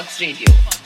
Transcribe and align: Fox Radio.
Fox 0.00 0.18
Radio. 0.18 0.79